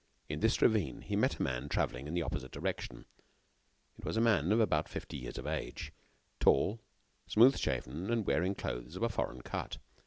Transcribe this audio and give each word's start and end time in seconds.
In 0.29 0.39
this 0.39 0.63
ravine, 0.63 1.01
he 1.03 1.15
met 1.15 1.35
a 1.37 1.43
man 1.43 1.69
traveling 1.69 2.07
in 2.07 2.15
the 2.15 2.23
opposite 2.23 2.49
direction. 2.51 3.05
It 3.99 4.03
was 4.03 4.17
a 4.17 4.19
man 4.19 4.51
about 4.51 4.89
fifty 4.89 5.15
years 5.15 5.37
of 5.37 5.45
age, 5.45 5.93
tall, 6.39 6.81
smooth 7.27 7.55
shaven, 7.55 8.09
and 8.11 8.25
wearing 8.25 8.55
clothes 8.55 8.95
of 8.95 9.03
a 9.03 9.09
foreign 9.09 9.43
cut. 9.43 9.77